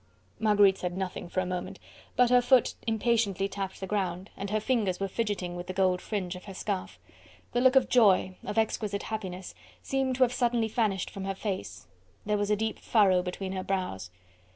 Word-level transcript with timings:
Marguerite 0.39 0.79
said 0.79 0.97
nothing 0.97 1.29
for 1.29 1.41
a 1.41 1.45
moment, 1.45 1.77
but 2.15 2.31
her 2.31 2.41
foot 2.41 2.73
impatiently 2.87 3.47
tapped 3.47 3.79
the 3.79 3.85
ground, 3.85 4.31
and 4.35 4.49
her 4.49 4.59
fingers 4.59 4.99
were 4.99 5.07
fidgeting 5.07 5.55
with 5.55 5.67
the 5.67 5.73
gold 5.73 6.01
fringe 6.01 6.35
of 6.35 6.45
her 6.45 6.55
scarf. 6.55 6.97
The 7.51 7.61
look 7.61 7.75
of 7.75 7.87
joy, 7.87 8.35
of 8.43 8.57
exquisite 8.57 9.03
happiness, 9.03 9.53
seemed 9.83 10.15
to 10.15 10.23
have 10.23 10.33
suddenly 10.33 10.69
vanished 10.69 11.11
from 11.11 11.25
her 11.25 11.35
face; 11.35 11.85
there 12.25 12.35
was 12.39 12.49
a 12.49 12.55
deep 12.55 12.79
furrow 12.79 13.21
between 13.21 13.51
her 13.51 13.63
brows. 13.63 14.09